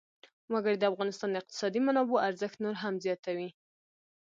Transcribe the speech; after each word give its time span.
وګړي 0.53 0.77
د 0.79 0.83
افغانستان 0.91 1.29
د 1.31 1.35
اقتصادي 1.41 1.79
منابعو 1.87 2.23
ارزښت 2.27 2.57
نور 2.63 2.75
هم 2.83 2.93
زیاتوي. 3.05 3.49